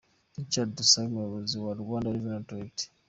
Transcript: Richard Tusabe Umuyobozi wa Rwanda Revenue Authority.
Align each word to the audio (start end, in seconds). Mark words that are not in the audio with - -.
Richard 0.37 0.69
Tusabe 0.77 1.07
Umuyobozi 1.11 1.55
wa 1.63 1.73
Rwanda 1.81 2.13
Revenue 2.13 2.39
Authority. 2.41 2.85